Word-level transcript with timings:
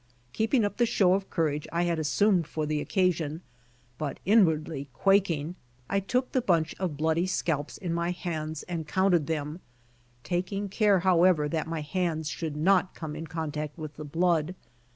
Keeping 0.33 0.65
up 0.65 0.77
the 0.77 0.87
show 0.87 1.13
of 1.13 1.29
courage 1.29 1.67
I 1.71 1.83
had 1.83 1.99
assumed 1.99 2.47
for 2.47 2.65
the 2.65 2.81
occasion, 2.81 3.41
but 3.99 4.19
inwardly 4.25 4.89
quaking, 4.93 5.53
I 5.91 5.99
took 5.99 6.31
the 6.31 6.41
bunch 6.41 6.73
of 6.79 6.97
bloody 6.97 7.27
scalps 7.27 7.77
in 7.77 7.93
my 7.93 8.09
hands 8.09 8.63
and 8.63 8.87
counted 8.87 9.27
theml, 9.27 9.59
tak 10.23 10.51
ing 10.51 10.69
care, 10.69 11.01
however, 11.01 11.47
that 11.49 11.67
my 11.67 11.81
hands 11.81 12.29
should 12.31 12.57
not 12.57 12.95
come 12.95 13.15
in 13.15 13.27
contact 13.27 13.77
with 13.77 13.95
the 13.97 14.03
blood. 14.03 14.55